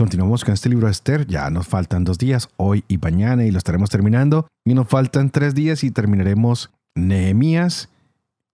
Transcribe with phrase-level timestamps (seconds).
[0.00, 1.26] Continuamos con este libro de Esther.
[1.26, 4.48] Ya nos faltan dos días, hoy y mañana, y lo estaremos terminando.
[4.64, 7.90] Y nos faltan tres días y terminaremos Nehemías.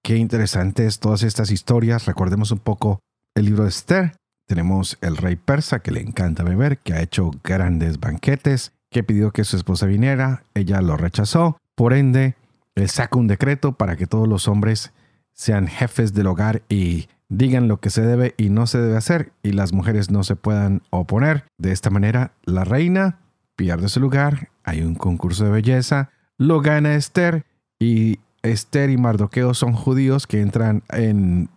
[0.02, 2.06] Qué interesantes todas estas historias.
[2.06, 2.98] Recordemos un poco
[3.36, 4.16] el libro de Esther.
[4.48, 9.30] Tenemos el rey persa que le encanta beber, que ha hecho grandes banquetes, que pidió
[9.30, 10.42] que su esposa viniera.
[10.52, 11.58] Ella lo rechazó.
[11.76, 12.34] Por ende,
[12.74, 14.90] él saca un decreto para que todos los hombres
[15.32, 19.32] sean jefes del hogar y digan lo que se debe y no se debe hacer
[19.42, 21.44] y las mujeres no se puedan oponer.
[21.58, 23.20] De esta manera, la reina
[23.56, 27.44] pierde su lugar, hay un concurso de belleza, lo gana Esther
[27.78, 31.48] y Esther y Mardoqueo son judíos que entran en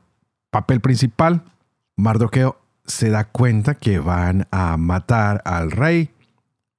[0.50, 1.44] papel principal.
[1.98, 6.12] Mardoqueo se da cuenta que van a matar al rey,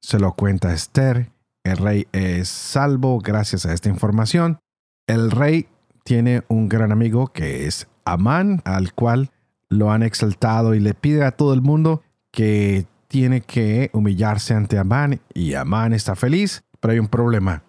[0.00, 1.30] se lo cuenta Esther,
[1.62, 4.58] el rey es salvo gracias a esta información.
[5.06, 5.69] El rey
[6.04, 9.30] tiene un gran amigo que es Amán, al cual
[9.69, 14.78] lo han exaltado y le pide a todo el mundo que tiene que humillarse ante
[14.78, 17.62] Amán y Amán está feliz, pero hay un problema.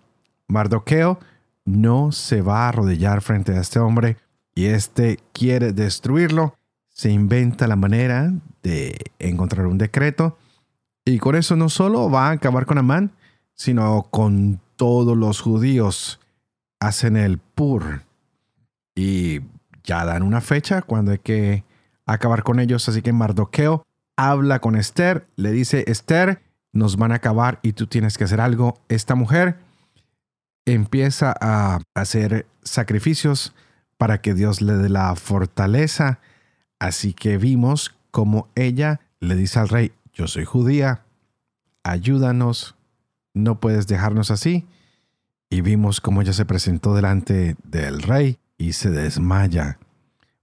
[0.47, 1.19] Mardoqueo
[1.65, 4.17] no se va a arrodillar frente a este hombre
[4.53, 6.57] y este quiere destruirlo.
[6.89, 8.31] Se inventa la manera
[8.61, 10.37] de encontrar un decreto
[11.05, 13.11] y con eso no solo va a acabar con Amán,
[13.53, 16.19] sino con todos los judíos.
[16.79, 18.03] Hacen el pur
[18.95, 19.41] y
[19.83, 21.63] ya dan una fecha cuando hay que
[22.05, 22.87] acabar con ellos.
[22.89, 26.41] Así que Mardoqueo habla con Esther, le dice, Esther,
[26.73, 28.79] nos van a acabar y tú tienes que hacer algo.
[28.89, 29.57] Esta mujer
[30.65, 33.53] empieza a hacer sacrificios
[33.97, 36.19] para que Dios le dé la fortaleza.
[36.79, 41.03] Así que vimos como ella le dice al rey, yo soy judía,
[41.83, 42.75] ayúdanos,
[43.33, 44.67] no puedes dejarnos así.
[45.49, 49.79] Y vimos cómo ella se presentó delante del rey y se desmaya,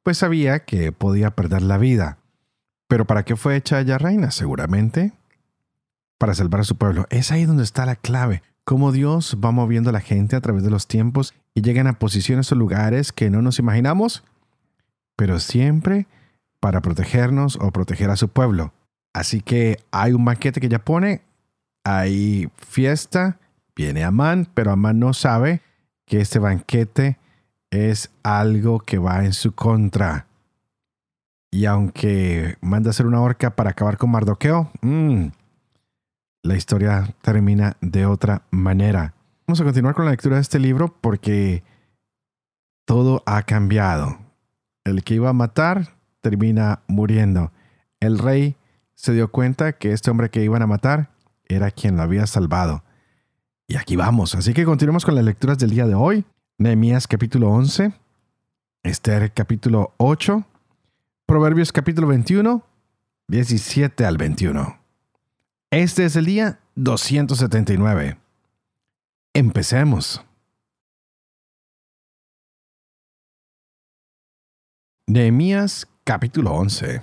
[0.02, 2.18] pues sabía que podía perder la vida.
[2.88, 4.32] Pero ¿para qué fue hecha ella reina?
[4.32, 5.12] Seguramente
[6.18, 7.06] para salvar a su pueblo.
[7.10, 10.64] Es ahí donde está la clave, cómo Dios va moviendo a la gente a través
[10.64, 14.24] de los tiempos y llegan a posiciones o lugares que no nos imaginamos,
[15.14, 16.08] pero siempre
[16.58, 18.72] para protegernos o proteger a su pueblo.
[19.12, 21.22] Así que hay un banquete que ella pone,
[21.84, 23.38] hay fiesta,
[23.76, 25.62] viene Amán, pero Amán no sabe
[26.04, 27.16] que este banquete
[27.70, 30.26] es algo que va en su contra.
[31.50, 35.28] Y aunque manda a hacer una horca para acabar con Mardoqueo, mm,
[36.42, 39.14] la historia termina de otra manera.
[39.46, 41.62] Vamos a continuar con la lectura de este libro porque
[42.84, 44.18] todo ha cambiado.
[44.84, 47.52] El que iba a matar termina muriendo.
[48.00, 48.56] El rey
[48.94, 51.10] se dio cuenta que este hombre que iban a matar
[51.46, 52.84] era quien lo había salvado.
[53.66, 54.34] Y aquí vamos.
[54.34, 56.24] Así que continuemos con las lecturas del día de hoy.
[56.60, 57.92] Nehemías capítulo 11,
[58.82, 60.44] Esther capítulo 8,
[61.24, 62.66] Proverbios capítulo 21,
[63.28, 64.80] 17 al 21.
[65.70, 68.18] Este es el día 279.
[69.34, 70.24] Empecemos.
[75.06, 77.02] Nehemías capítulo 11.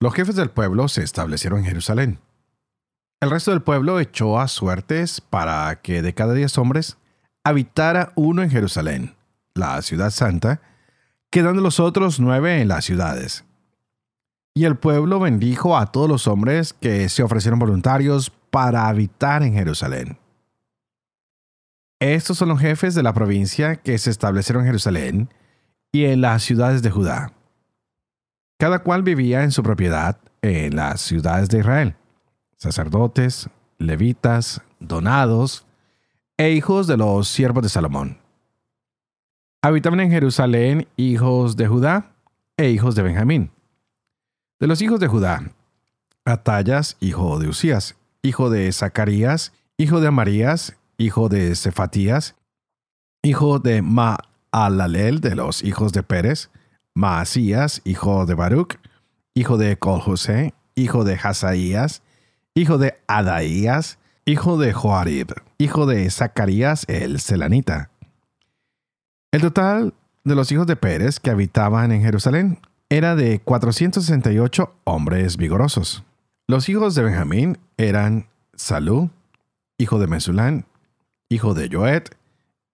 [0.00, 2.27] Los jefes del pueblo se establecieron en Jerusalén
[3.20, 6.98] el resto del pueblo echó a suertes para que de cada diez hombres
[7.42, 9.16] habitara uno en Jerusalén,
[9.54, 10.60] la ciudad santa,
[11.30, 13.44] quedando los otros nueve en las ciudades.
[14.54, 19.54] Y el pueblo bendijo a todos los hombres que se ofrecieron voluntarios para habitar en
[19.54, 20.18] Jerusalén.
[22.00, 25.34] Estos son los jefes de la provincia que se establecieron en Jerusalén
[25.90, 27.32] y en las ciudades de Judá.
[28.58, 31.96] Cada cual vivía en su propiedad en las ciudades de Israel
[32.58, 35.64] sacerdotes, levitas, donados
[36.36, 38.18] e hijos de los siervos de Salomón.
[39.62, 42.12] Habitaban en Jerusalén hijos de Judá
[42.56, 43.50] e hijos de Benjamín.
[44.60, 45.52] De los hijos de Judá,
[46.24, 52.34] Atallas, hijo de Usías, hijo de Zacarías, hijo de Amarías, hijo de Cefatías,
[53.22, 56.50] hijo de Maalalel de los hijos de Pérez,
[56.94, 58.78] Maasías, hijo de Baruch,
[59.34, 62.02] hijo de Colhusé, hijo de Hazaías,
[62.58, 65.28] hijo de Adaías, hijo de Joarib,
[65.58, 67.90] hijo de Zacarías el Selanita.
[69.30, 69.94] El total
[70.24, 72.58] de los hijos de Pérez que habitaban en Jerusalén
[72.88, 76.04] era de 468 hombres vigorosos,
[76.48, 79.10] Los hijos de Benjamín eran Salú,
[79.76, 80.64] hijo de Mesulán,
[81.28, 82.16] hijo de Joet,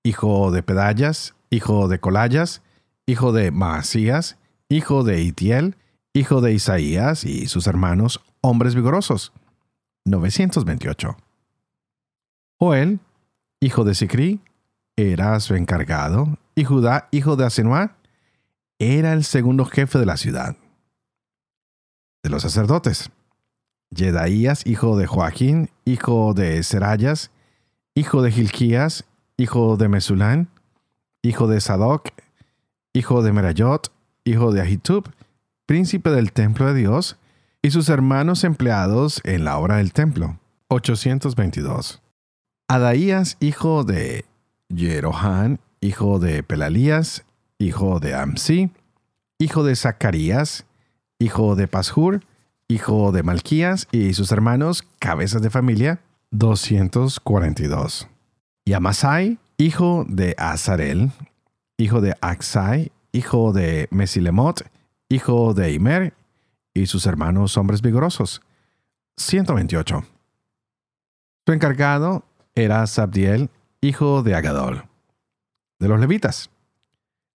[0.03, 2.63] hijo de Pedayas, hijo de Colayas,
[3.05, 4.39] hijo de Maasías,
[4.69, 5.77] hijo de Itiel,
[6.15, 9.33] hijo de Isaías y sus hermanos, hombres vigorosos.
[10.05, 11.17] 928.
[12.61, 13.01] Joel,
[13.61, 14.41] hijo de Sicri,
[14.97, 17.97] era su encargado, y Judá, hijo de Asenuá,
[18.79, 20.57] era el segundo jefe de la ciudad.
[22.23, 23.11] De los sacerdotes,
[23.91, 27.31] Yedaías, hijo de Joaquín, hijo de Serayas,
[27.95, 29.05] hijo de Gilquías,
[29.37, 30.49] hijo de Mesulán,
[31.23, 32.11] hijo de Sadoc,
[32.93, 33.93] hijo de Merayot,
[34.25, 35.11] hijo de Ahitub,
[35.67, 37.17] príncipe del templo de Dios,
[37.65, 40.39] y sus hermanos empleados en la obra del templo.
[40.69, 42.03] 822.
[42.69, 44.27] Adaías, hijo de
[44.69, 47.25] Jerohán, hijo de Pelalías,
[47.59, 48.71] hijo de Amsi,
[49.39, 50.67] hijo de Zacarías,
[51.19, 52.21] hijo de Pashur,
[52.69, 56.01] hijo de Malquías y sus hermanos, cabezas de familia,
[56.33, 58.09] 242.
[58.67, 61.13] Y Amasai, hijo de Azarel,
[61.79, 64.67] hijo de Aksai, hijo de Mesilemot,
[65.09, 66.13] hijo de Imer,
[66.75, 68.43] y sus hermanos hombres vigorosos,
[69.17, 70.05] 128.
[71.47, 72.25] Su encargado
[72.55, 73.49] era Sabdiel,
[73.81, 74.85] hijo de Agadol.
[75.79, 76.51] De los levitas,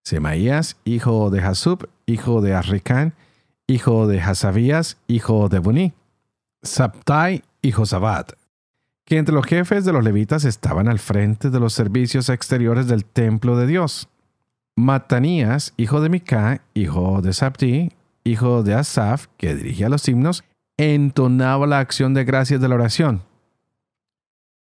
[0.04, 3.14] Semaías, hijo de Hasub, hijo de Arricán,
[3.68, 5.94] hijo de Hasabías, hijo de Buní,
[6.64, 8.34] Sabtai y Josabat,
[9.06, 13.06] que entre los jefes de los levitas estaban al frente de los servicios exteriores del
[13.06, 14.10] templo de Dios.
[14.76, 17.92] Matanías, hijo de Mica, hijo de Sabdi,
[18.24, 20.44] hijo de Asaf, que dirigía los himnos,
[20.78, 23.24] entonaba la acción de gracias de la oración.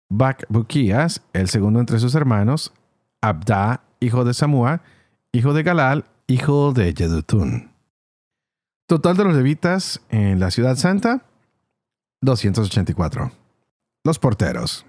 [0.10, 2.74] Bacbuquías, el segundo entre sus hermanos,
[3.22, 4.82] Abda, hijo de Samúa,
[5.32, 7.72] hijo de Galal, hijo de Yedutun.
[8.88, 11.26] Total de los levitas en la ciudad santa,
[12.22, 13.32] 284.
[14.04, 14.86] Los porteros.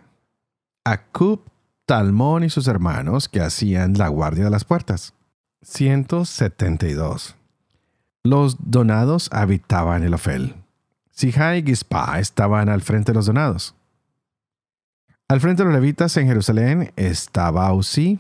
[0.85, 1.43] Acub,
[1.87, 5.15] Talmón y sus hermanos que hacían la guardia de las puertas.
[5.63, 7.37] 172.
[8.23, 10.55] Los donados habitaban el Ofel.
[11.11, 13.75] Sijá y Gispa estaban al frente de los donados.
[15.29, 18.19] Al frente de los levitas en Jerusalén estaba Uzi,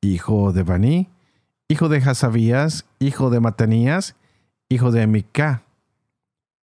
[0.00, 1.08] hijo de Baní,
[1.68, 4.16] hijo de Hasabías, hijo de Matanías,
[4.68, 5.62] hijo de Mica.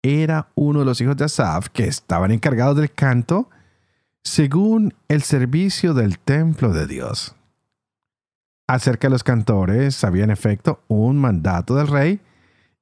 [0.03, 3.49] Era uno de los hijos de Asaf que estaban encargados del canto
[4.23, 7.35] según el servicio del templo de Dios.
[8.67, 12.19] Acerca de los cantores había en efecto un mandato del rey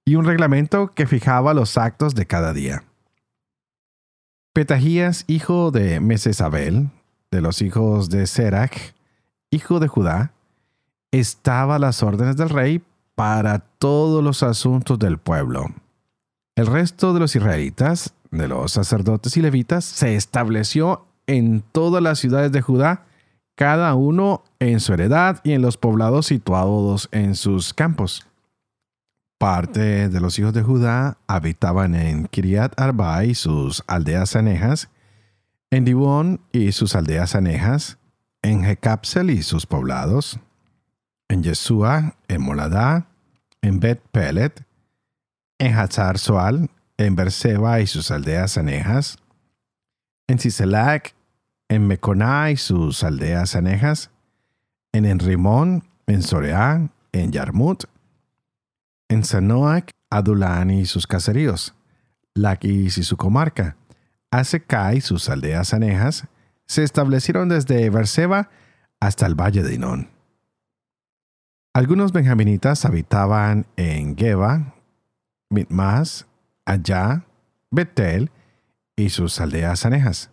[0.06, 2.84] y un reglamento que fijaba los actos de cada día.
[4.54, 6.90] Petajías, hijo de Mesesabel,
[7.32, 8.78] de los hijos de Serach,
[9.50, 10.32] hijo de Judá,
[11.12, 12.84] estaba a las órdenes del rey
[13.16, 15.68] para todos los asuntos del pueblo.
[16.56, 22.20] El resto de los israelitas, de los sacerdotes y levitas, se estableció en todas las
[22.20, 23.06] ciudades de Judá,
[23.56, 28.28] cada uno en su heredad y en los poblados situados en sus campos.
[29.44, 34.88] Parte de los hijos de Judá habitaban en Kiriat Arba y sus aldeas anejas,
[35.70, 37.98] en Dibón y sus aldeas anejas,
[38.42, 40.40] en Jecapsel y sus poblados,
[41.28, 43.08] en Yeshua, en Moladá,
[43.62, 44.64] en Bet Pelet,
[45.60, 49.18] en Hazar Soal, en Berseba y sus aldeas anejas,
[50.28, 51.16] en Siselac,
[51.68, 54.10] en Meconá y sus aldeas anejas,
[54.94, 57.84] en Enrimón, en Soreá, en Yarmut,
[59.14, 61.74] en Sanoac, Adulán y sus caseríos,
[62.34, 63.78] Laquis y su comarca,
[64.32, 66.28] Aseca y sus aldeas anejas,
[66.66, 68.50] se establecieron desde Berseba
[69.00, 70.10] hasta el valle de Inón.
[71.74, 74.76] Algunos benjaminitas habitaban en Geba,
[75.50, 76.28] Mitmas,
[76.66, 77.26] Allá,
[77.70, 78.32] Betel
[78.96, 80.32] y sus aldeas anejas.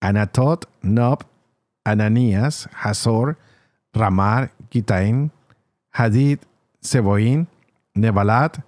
[0.00, 1.24] Anatot, Nob,
[1.84, 3.38] Ananías, Hazor,
[3.92, 5.30] Ramar, Gitaim,
[5.92, 6.40] Hadid,
[6.80, 7.48] Seboín,
[7.98, 8.64] Nebalat,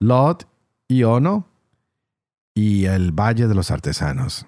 [0.00, 0.48] Lot
[0.88, 1.48] y Ono,
[2.54, 4.46] y el Valle de los Artesanos.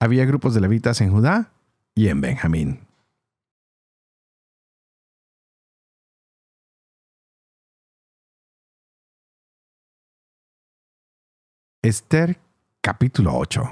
[0.00, 1.52] Había grupos de levitas en Judá
[1.94, 2.80] y en Benjamín.
[11.82, 12.38] Esther
[12.82, 13.62] capítulo 8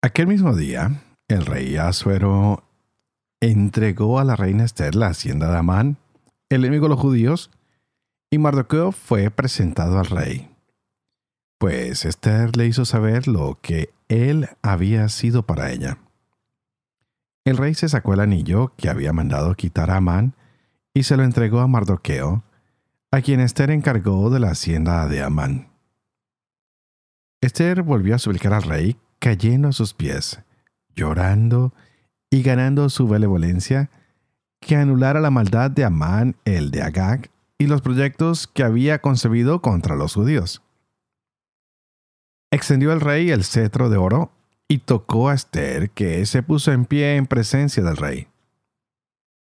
[0.00, 2.62] Aquel mismo día, el rey Asuero
[3.40, 5.98] entregó a la reina Esther la hacienda de Amán,
[6.48, 7.50] el enemigo de los judíos,
[8.30, 10.50] y Mardoqueo fue presentado al rey.
[11.58, 15.98] Pues Esther le hizo saber lo que él había sido para ella.
[17.44, 20.34] El rey se sacó el anillo que había mandado quitar a Amán
[20.94, 22.44] y se lo entregó a Mardoqueo,
[23.10, 25.68] a quien Esther encargó de la hacienda de Amán.
[27.40, 30.40] Esther volvió a suplicar al rey, cayendo a sus pies,
[30.94, 31.72] llorando
[32.30, 33.90] y ganando su benevolencia,
[34.60, 39.60] que anulara la maldad de Amán el de Agag y los proyectos que había concebido
[39.60, 40.62] contra los judíos.
[42.50, 44.32] Extendió el rey el cetro de oro
[44.68, 48.28] y tocó a Esther, que se puso en pie en presencia del rey.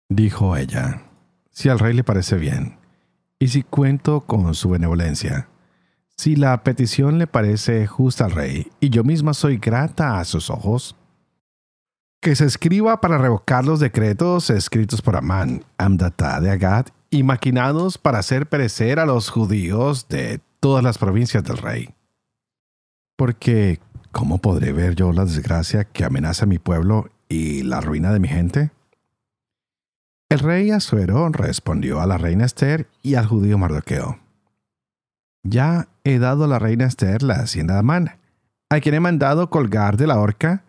[0.08, 1.02] Dijo ella,
[1.50, 2.78] si al rey le parece bien,
[3.38, 5.48] y si cuento con su benevolencia,
[6.16, 10.50] si la petición le parece justa al rey, y yo misma soy grata a sus
[10.50, 10.96] ojos,
[12.20, 17.96] que se escriba para revocar los decretos escritos por Amán, Amdatá de Agad, y maquinados
[17.96, 21.94] para hacer perecer a los judíos de todas las provincias del rey.
[23.16, 23.80] Porque,
[24.12, 28.20] ¿cómo podré ver yo la desgracia que amenaza a mi pueblo y la ruina de
[28.20, 28.70] mi gente?
[30.28, 34.18] El rey Asuero respondió a la reina Esther y al judío Mardoqueo.
[35.42, 38.18] Ya he dado a la reina Esther la hacienda de Amán,
[38.68, 40.64] a quien he mandado colgar de la horca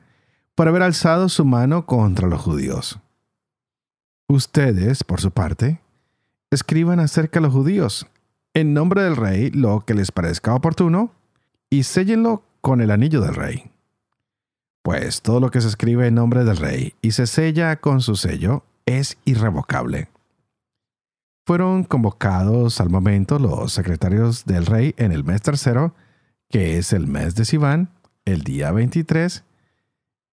[0.60, 3.00] por haber alzado su mano contra los judíos.
[4.28, 5.80] Ustedes, por su parte,
[6.52, 8.08] escriban acerca de los judíos,
[8.54, 11.14] en nombre del rey, lo que les parezca oportuno,
[11.70, 13.72] y séllenlo con el anillo del rey.
[14.82, 18.18] Pues todo lo que se escribe en nombre del rey y se sella con su
[18.18, 20.10] sello es irrevocable.
[21.46, 25.96] Fueron convocados al momento los secretarios del rey en el mes tercero,
[26.50, 27.92] que es el mes de Sivan,
[28.26, 29.46] el día 23,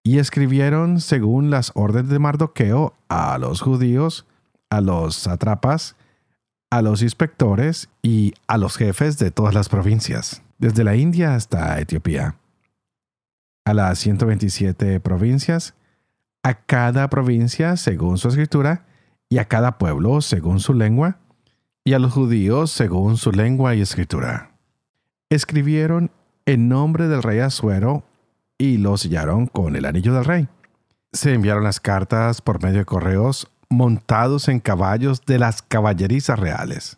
[0.07, 4.25] y escribieron según las órdenes de Mardoqueo a los judíos,
[4.69, 5.97] a los atrapas,
[6.69, 11.77] a los inspectores y a los jefes de todas las provincias, desde la India hasta
[11.81, 12.37] Etiopía.
[13.65, 15.73] A las 127 provincias,
[16.41, 18.85] a cada provincia según su escritura,
[19.27, 21.17] y a cada pueblo según su lengua,
[21.83, 24.51] y a los judíos según su lengua y escritura.
[25.29, 26.11] Escribieron
[26.45, 28.06] en nombre del rey Asuero
[28.57, 30.47] y lo sellaron con el anillo del rey.
[31.11, 36.97] Se enviaron las cartas por medio de correos montados en caballos de las caballerizas reales.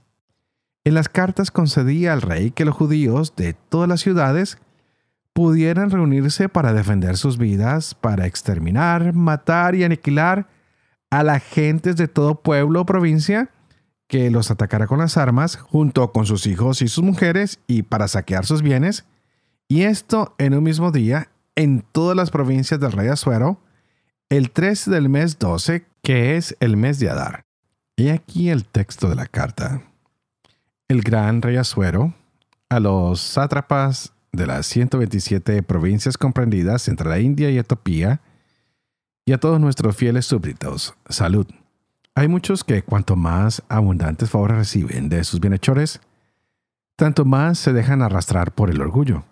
[0.84, 4.58] En las cartas concedía al rey que los judíos de todas las ciudades
[5.34, 10.48] pudieran reunirse para defender sus vidas, para exterminar, matar y aniquilar
[11.10, 13.50] a las gentes de todo pueblo o provincia
[14.08, 18.08] que los atacara con las armas, junto con sus hijos y sus mujeres, y para
[18.08, 19.06] saquear sus bienes,
[19.68, 23.60] y esto en un mismo día en todas las provincias del rey Asuero,
[24.30, 27.42] el 13 del mes 12, que es el mes de Adar.
[27.98, 29.84] Y aquí el texto de la carta.
[30.88, 32.14] El gran rey Asuero,
[32.70, 38.22] a los sátrapas de las 127 provincias comprendidas entre la India y Etiopía,
[39.26, 41.46] y a todos nuestros fieles súbditos, salud.
[42.16, 46.00] Hay muchos que cuanto más abundantes favores reciben de sus bienhechores,
[46.96, 49.26] tanto más se dejan arrastrar por el orgullo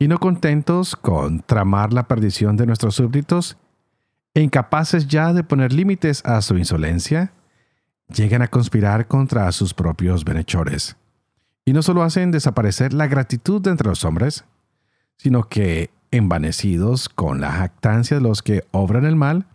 [0.00, 3.58] y no contentos con tramar la perdición de nuestros súbditos,
[4.32, 7.34] e incapaces ya de poner límites a su insolencia,
[8.08, 10.96] llegan a conspirar contra sus propios benhechores.
[11.66, 14.44] Y no solo hacen desaparecer la gratitud entre los hombres,
[15.18, 19.48] sino que, envanecidos con la jactancia de los que obran el mal,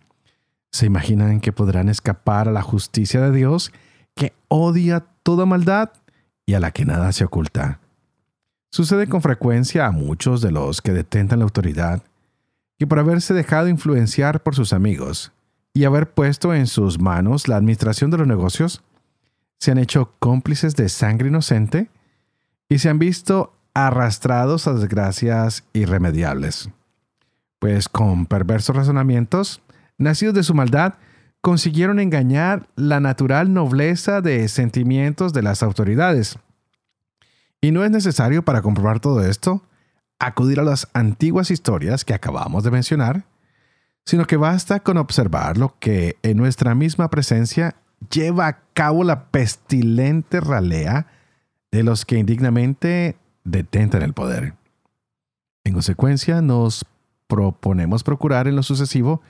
[0.72, 3.72] se imaginan que podrán escapar a la justicia de Dios,
[4.16, 5.90] que odia toda maldad
[6.46, 7.80] y a la que nada se oculta.
[8.76, 12.04] Sucede con frecuencia a muchos de los que detentan la autoridad
[12.78, 15.32] y por haberse dejado influenciar por sus amigos
[15.74, 18.84] y haber puesto en sus manos la administración de los negocios,
[19.60, 21.90] se han hecho cómplices de sangre inocente
[22.68, 26.70] y se han visto arrastrados a desgracias irremediables.
[27.60, 29.62] Pues con perversos razonamientos,
[29.98, 30.96] nacidos de su maldad,
[31.40, 36.38] consiguieron engañar la natural nobleza de sentimientos de las autoridades
[37.66, 39.64] y no es necesario para comprobar todo esto
[40.20, 43.26] acudir a las antiguas historias que acabamos de mencionar,
[44.06, 47.76] sino que basta con observar lo que en nuestra misma presencia
[48.12, 51.08] lleva a cabo la pestilente ralea
[51.72, 54.54] de los que indignamente detentan el poder.
[55.64, 56.86] En consecuencia, nos
[57.26, 59.24] proponemos procurar en lo sucesivo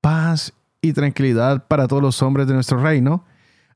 [0.00, 3.24] paz y tranquilidad para todos los hombres de nuestro reino,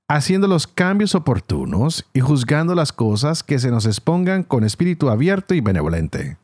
[0.09, 5.55] haciendo los cambios oportunos y juzgando las cosas que se nos expongan con espíritu abierto
[5.55, 6.39] y benevolente.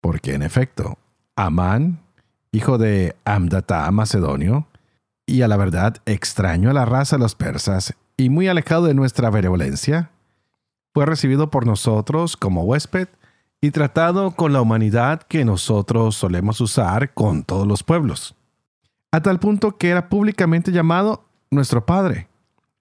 [0.00, 0.98] Porque en efecto,
[1.36, 2.00] Amán,
[2.52, 4.66] hijo de Amdata macedonio,
[5.26, 8.94] y a la verdad extraño a la raza de los persas y muy alejado de
[8.94, 10.10] nuestra benevolencia,
[10.94, 13.08] fue recibido por nosotros como huésped
[13.60, 18.34] y tratado con la humanidad que nosotros solemos usar con todos los pueblos,
[19.12, 22.27] a tal punto que era públicamente llamado nuestro Padre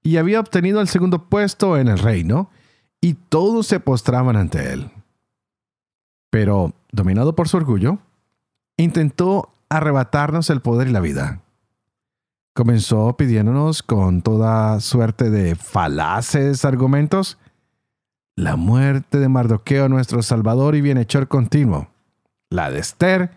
[0.08, 2.50] y había obtenido el segundo puesto en el reino,
[3.02, 4.90] y todos se postraban ante él.
[6.30, 8.00] pero dominado por su orgullo,
[8.78, 11.42] intentó arrebatarnos el poder y la vida.
[12.56, 17.38] Comenzó pidiéndonos con toda suerte de falaces argumentos
[18.38, 21.90] la muerte de Mardoqueo, nuestro Salvador y bienhechor continuo,
[22.50, 23.32] la de Esther,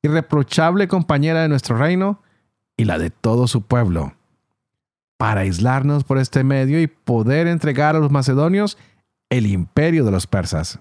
[0.00, 2.22] irreprochable compañera de nuestro reino,
[2.74, 4.14] y la de todo su pueblo,
[5.16, 8.76] para aislarnos por este medio y poder entregar a los macedonios
[9.30, 10.78] el imperio de los persas.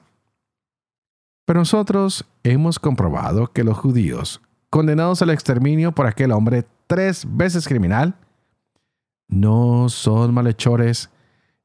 [1.46, 7.68] Pero nosotros hemos comprobado que los judíos, condenados al exterminio por aquel hombre tres veces
[7.68, 8.16] criminal,
[9.28, 11.10] no son malhechores,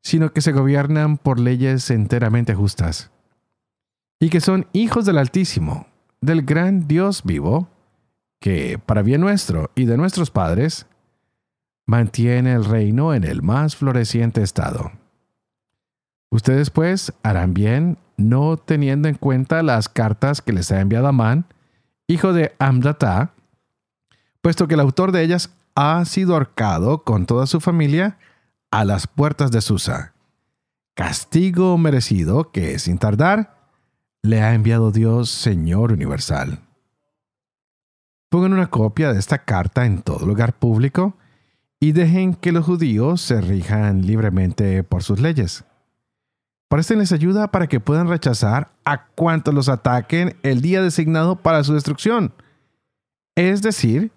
[0.02, 3.10] sino que se gobiernan por leyes enteramente justas,
[4.18, 5.86] y que son hijos del Altísimo,
[6.20, 7.68] del gran Dios vivo,
[8.38, 10.86] que, para bien nuestro y de nuestros padres,
[11.90, 14.92] mantiene el reino en el más floreciente estado.
[16.30, 21.46] Ustedes pues harán bien no teniendo en cuenta las cartas que les ha enviado Amán,
[22.06, 23.32] hijo de Amdatá,
[24.40, 28.18] puesto que el autor de ellas ha sido ahorcado con toda su familia
[28.70, 30.12] a las puertas de Susa.
[30.94, 33.56] Castigo merecido que, sin tardar,
[34.22, 36.60] le ha enviado Dios Señor Universal.
[38.28, 41.16] Pongan una copia de esta carta en todo lugar público
[41.80, 45.64] y dejen que los judíos se rijan libremente por sus leyes.
[46.70, 51.72] les ayuda para que puedan rechazar a cuantos los ataquen el día designado para su
[51.72, 52.34] destrucción,
[53.34, 54.12] es decir,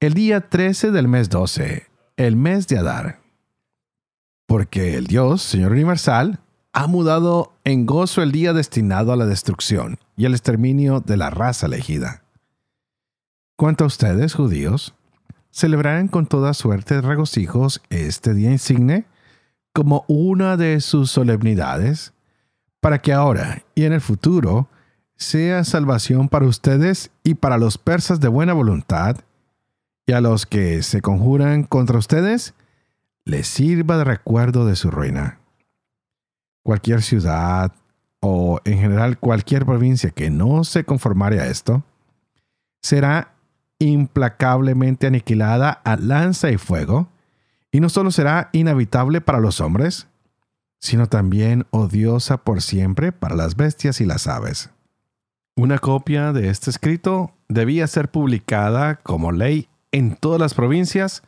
[0.00, 3.20] el día 13 del mes 12, el mes de Adar.
[4.46, 6.40] Porque el Dios, Señor Universal,
[6.72, 11.30] ha mudado en gozo el día destinado a la destrucción y el exterminio de la
[11.30, 12.24] raza elegida.
[13.56, 14.94] Cuanto a ustedes, judíos,
[15.52, 19.04] celebrarán con toda suerte de regocijos este día insigne
[19.72, 22.12] como una de sus solemnidades,
[22.80, 24.68] para que ahora y en el futuro
[25.16, 29.18] sea salvación para ustedes y para los persas de buena voluntad,
[30.04, 32.54] y a los que se conjuran contra ustedes,
[33.24, 35.38] les sirva de recuerdo de su ruina.
[36.64, 37.72] Cualquier ciudad,
[38.18, 41.84] o en general cualquier provincia que no se conformare a esto,
[42.80, 43.31] será
[43.82, 47.08] implacablemente aniquilada a lanza y fuego,
[47.70, 50.06] y no solo será inhabitable para los hombres,
[50.78, 54.70] sino también odiosa por siempre para las bestias y las aves.
[55.56, 61.22] Una copia de este escrito debía ser publicada como ley en todas las provincias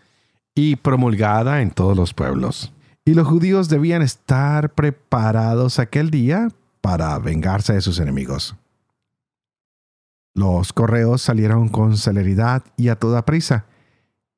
[0.54, 2.72] y promulgada en todos los pueblos.
[3.04, 6.48] Y los judíos debían estar preparados aquel día
[6.80, 8.56] para vengarse de sus enemigos.
[10.34, 13.66] Los correos salieron con celeridad y a toda prisa,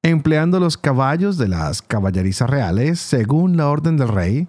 [0.03, 4.49] empleando los caballos de las caballerizas reales según la orden del rey.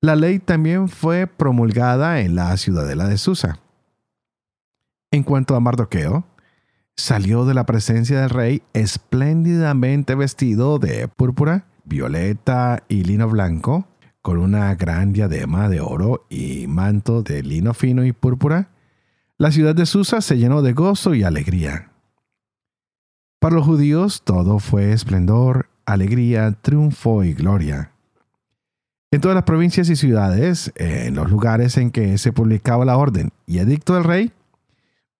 [0.00, 3.60] La ley también fue promulgada en la ciudadela de Susa.
[5.12, 6.24] En cuanto a Mardoqueo,
[6.96, 13.86] salió de la presencia del rey espléndidamente vestido de púrpura, violeta y lino blanco,
[14.20, 18.70] con una gran diadema de oro y manto de lino fino y púrpura,
[19.38, 21.90] la ciudad de Susa se llenó de gozo y alegría.
[23.38, 27.92] Para los judíos todo fue esplendor, alegría, triunfo y gloria.
[29.10, 33.30] En todas las provincias y ciudades, en los lugares en que se publicaba la orden
[33.46, 34.32] y edicto del rey,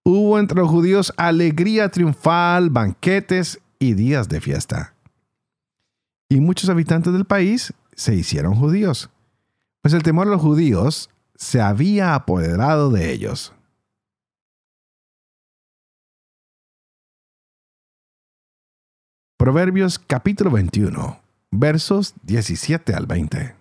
[0.03, 4.95] hubo entre los judíos alegría triunfal, banquetes y días de fiesta.
[6.29, 9.11] Y muchos habitantes del país se hicieron judíos,
[9.83, 13.56] pues el temor a los judíos se había apoderado de ellos.
[19.47, 21.21] Proverbios capítulo 21,
[21.53, 23.55] versos 17 al 20.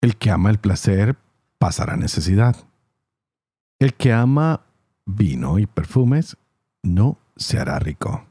[0.00, 1.16] El que ama el placer
[1.58, 2.54] pasará necesidad.
[3.80, 4.60] El que ama
[5.04, 6.36] vino y perfumes
[6.84, 8.24] no se hará rico.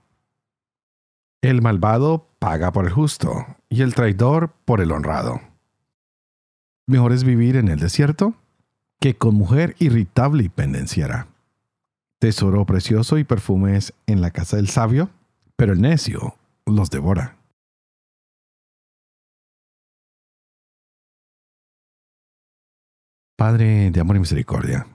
[1.42, 5.42] El malvado paga por el justo y el traidor por el honrado.
[6.88, 8.36] Mejor es vivir en el desierto
[9.02, 11.28] que con mujer irritable y pendenciera.
[12.20, 15.10] Tesoro precioso y perfumes en la casa del sabio
[15.62, 17.38] pero el necio los devora.
[23.38, 24.88] Padre de amor y misericordia,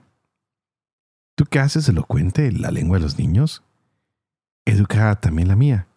[1.35, 3.63] ¿tú qué haces elocuente la lengua de los niños?
[4.65, 5.87] Educa también la mía,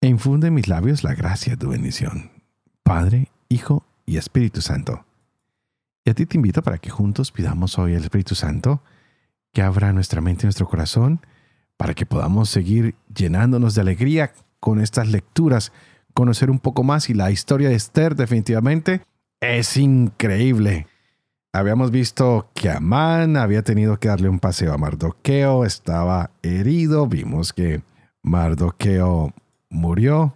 [0.00, 2.32] e infunde en mis labios la gracia de tu bendición,
[2.82, 5.04] Padre, Hijo y Espíritu Santo.
[6.04, 8.82] Y a ti te invito para que juntos pidamos hoy al Espíritu Santo
[9.52, 11.20] que abra nuestra mente y nuestro corazón
[11.78, 15.72] para que podamos seguir llenándonos de alegría con estas lecturas,
[16.12, 19.00] conocer un poco más y la historia de Esther definitivamente
[19.40, 20.88] es increíble.
[21.52, 27.52] Habíamos visto que Amán había tenido que darle un paseo a Mardoqueo, estaba herido, vimos
[27.52, 27.82] que
[28.22, 29.32] Mardoqueo
[29.70, 30.34] murió,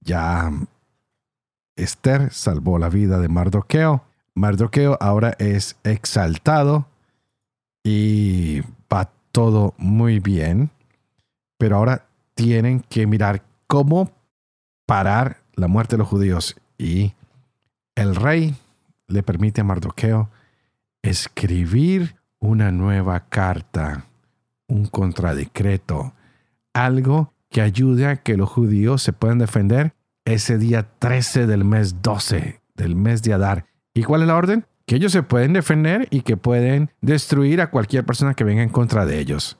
[0.00, 0.52] ya
[1.76, 4.04] Esther salvó la vida de Mardoqueo,
[4.34, 6.86] Mardoqueo ahora es exaltado
[7.82, 8.62] y
[9.34, 10.70] todo muy bien,
[11.58, 14.12] pero ahora tienen que mirar cómo
[14.86, 17.14] parar la muerte de los judíos y
[17.96, 18.54] el rey
[19.08, 20.30] le permite a Mardoqueo
[21.02, 24.04] escribir una nueva carta,
[24.68, 26.14] un contradecreto,
[26.72, 29.94] algo que ayude a que los judíos se puedan defender
[30.24, 33.66] ese día 13 del mes 12, del mes de Adar.
[33.94, 34.64] ¿Y cuál es la orden?
[34.86, 38.68] Que ellos se pueden defender y que pueden destruir a cualquier persona que venga en
[38.68, 39.58] contra de ellos.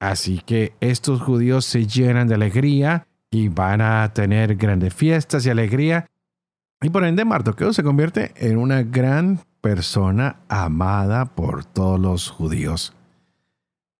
[0.00, 5.50] Así que estos judíos se llenan de alegría y van a tener grandes fiestas y
[5.50, 6.06] alegría
[6.84, 12.94] y por ende, Mardoqueo se convierte en una gran persona amada por todos los judíos.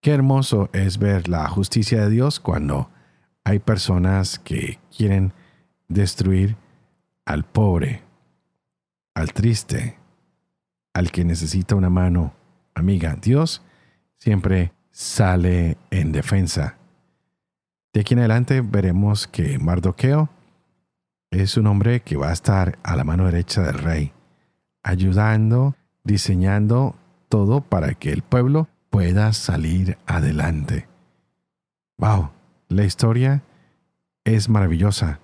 [0.03, 2.91] Qué hermoso es ver la justicia de Dios cuando
[3.43, 5.33] hay personas que quieren
[5.89, 6.57] destruir
[7.25, 8.03] al pobre,
[9.15, 9.99] al triste,
[10.93, 12.35] al que necesita una mano
[12.75, 13.17] amiga.
[13.21, 13.63] Dios
[14.17, 16.77] siempre sale en defensa.
[17.93, 20.29] De aquí en adelante veremos que Mardoqueo
[21.31, 24.13] es un hombre que va a estar a la mano derecha del rey,
[24.83, 26.97] ayudando, diseñando
[27.29, 30.87] todo para que el pueblo pueda salir adelante.
[31.99, 32.31] ¡Wow!
[32.69, 33.43] La historia
[34.25, 35.21] es maravillosa.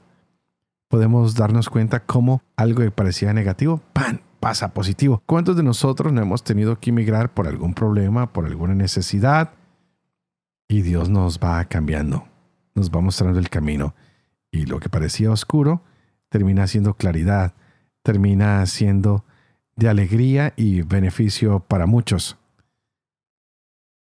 [0.90, 4.18] Podemos darnos cuenta cómo algo que parecía negativo, ¡pam!
[4.40, 5.22] pasa positivo.
[5.24, 9.52] ¿Cuántos de nosotros no hemos tenido que emigrar por algún problema, por alguna necesidad?
[10.66, 12.26] Y Dios nos va cambiando,
[12.74, 13.94] nos va mostrando el camino.
[14.50, 15.84] Y lo que parecía oscuro
[16.28, 17.54] termina siendo claridad,
[18.02, 19.24] termina siendo
[19.76, 22.36] de alegría y beneficio para muchos.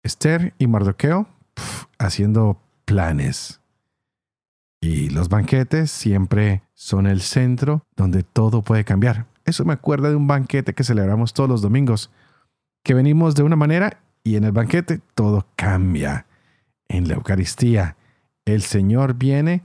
[0.02, 1.28] Esther y Mardoqueo
[1.98, 3.59] haciendo planes.
[4.82, 9.26] Y los banquetes siempre son el centro donde todo puede cambiar.
[9.46, 12.12] Eso me acuerda de un banquete que celebramos todos los domingos,
[12.84, 16.26] que venimos de una manera y en el banquete todo cambia.
[16.88, 17.98] En la Eucaristía,
[18.46, 19.64] el Señor viene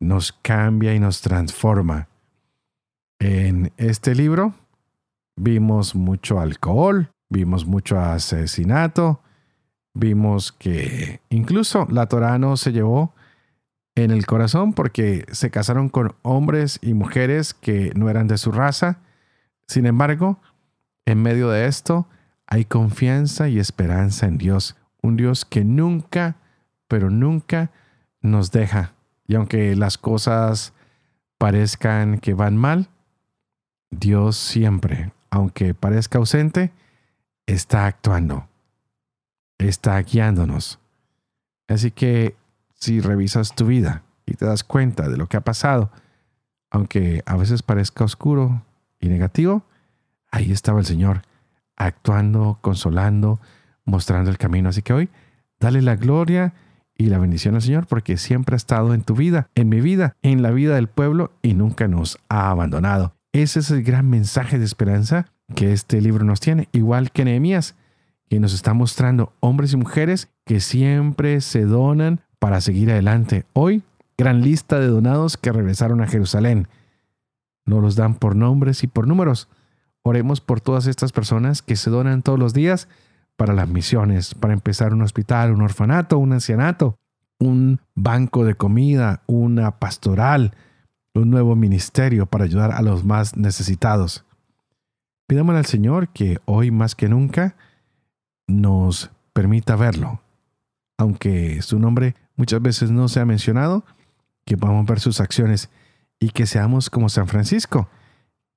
[0.00, 2.08] nos cambia y nos transforma.
[3.18, 4.54] En este libro
[5.36, 9.20] vimos mucho alcohol, vimos mucho asesinato,
[9.94, 13.14] vimos que incluso la Torah no se llevó
[13.94, 18.50] en el corazón porque se casaron con hombres y mujeres que no eran de su
[18.50, 18.98] raza.
[19.66, 20.40] Sin embargo,
[21.06, 22.08] en medio de esto
[22.46, 26.36] hay confianza y esperanza en Dios, un Dios que nunca,
[26.88, 27.70] pero nunca
[28.20, 28.94] nos deja.
[29.26, 30.72] Y aunque las cosas
[31.38, 32.88] parezcan que van mal,
[33.90, 36.72] Dios siempre, aunque parezca ausente,
[37.46, 38.48] está actuando,
[39.58, 40.78] está guiándonos.
[41.68, 42.36] Así que
[42.84, 45.90] si revisas tu vida y te das cuenta de lo que ha pasado,
[46.70, 48.62] aunque a veces parezca oscuro
[49.00, 49.64] y negativo,
[50.30, 51.22] ahí estaba el Señor
[51.76, 53.40] actuando, consolando,
[53.86, 54.68] mostrando el camino.
[54.68, 55.08] Así que hoy,
[55.58, 56.52] dale la gloria
[56.94, 60.14] y la bendición al Señor porque siempre ha estado en tu vida, en mi vida,
[60.20, 63.14] en la vida del pueblo y nunca nos ha abandonado.
[63.32, 67.76] Ese es el gran mensaje de esperanza que este libro nos tiene, igual que Nehemías,
[68.28, 73.46] que nos está mostrando hombres y mujeres que siempre se donan para seguir adelante.
[73.54, 73.82] Hoy,
[74.18, 76.68] gran lista de donados que regresaron a Jerusalén.
[77.64, 79.48] No los dan por nombres y por números.
[80.02, 82.86] Oremos por todas estas personas que se donan todos los días
[83.38, 86.98] para las misiones, para empezar un hospital, un orfanato, un ancianato,
[87.38, 90.54] un banco de comida, una pastoral,
[91.14, 94.26] un nuevo ministerio para ayudar a los más necesitados.
[95.28, 97.56] Pidámosle al Señor que hoy más que nunca
[98.46, 100.20] nos permita verlo,
[100.98, 103.84] aunque su nombre muchas veces no se ha mencionado,
[104.44, 105.70] que podamos ver sus acciones
[106.18, 107.88] y que seamos como San Francisco,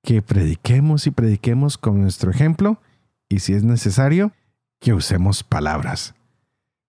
[0.02, 2.80] que prediquemos y prediquemos con nuestro ejemplo
[3.28, 4.32] y si es necesario,
[4.80, 6.14] que usemos palabras.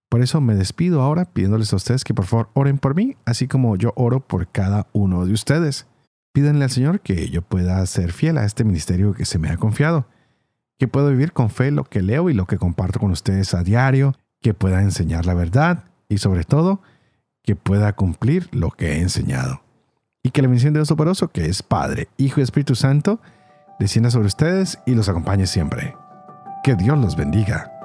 [0.09, 3.47] Por eso me despido ahora pidiéndoles a ustedes que por favor oren por mí, así
[3.47, 5.87] como yo oro por cada uno de ustedes.
[6.31, 9.57] Pídanle al Señor que yo pueda ser fiel a este ministerio que se me ha
[9.57, 10.07] confiado,
[10.77, 13.63] que pueda vivir con fe lo que leo y lo que comparto con ustedes a
[13.63, 16.81] diario, que pueda enseñar la verdad y sobre todo
[17.43, 19.61] que pueda cumplir lo que he enseñado.
[20.21, 23.21] Y que la bendición de Dios Toporoso, que es Padre, Hijo y Espíritu Santo,
[23.79, 25.95] descienda sobre ustedes y los acompañe siempre.
[26.63, 27.78] Que Dios los bendiga.